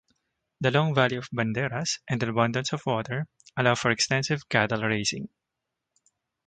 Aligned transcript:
The 0.61 0.71
long 0.71 0.95
valley 0.95 1.17
of 1.17 1.29
Banderas, 1.29 1.99
and 2.07 2.23
abundance 2.23 2.73
of 2.73 2.87
water, 2.87 3.27
allow 3.55 3.75
for 3.75 3.91
extensive 3.91 4.49
cattle 4.49 4.81
raising. 4.81 5.29